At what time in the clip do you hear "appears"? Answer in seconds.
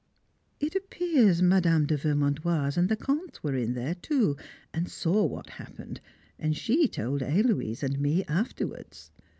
0.73-1.43